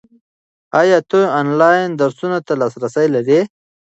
[0.81, 3.39] ایا ته آنلاین درسونو ته لاسرسی لرې؟